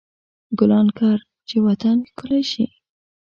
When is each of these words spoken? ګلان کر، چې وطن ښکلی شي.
ګلان 0.59 0.87
کر، 0.97 1.17
چې 1.47 1.55
وطن 1.67 1.97
ښکلی 2.09 2.43
شي. 2.51 2.65